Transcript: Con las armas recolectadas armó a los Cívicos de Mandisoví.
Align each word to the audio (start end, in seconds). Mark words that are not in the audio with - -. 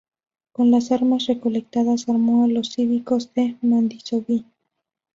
Con 0.51 0.71
las 0.71 0.91
armas 0.91 1.27
recolectadas 1.27 2.09
armó 2.09 2.43
a 2.43 2.47
los 2.47 2.73
Cívicos 2.73 3.35
de 3.35 3.55
Mandisoví. 3.61 4.47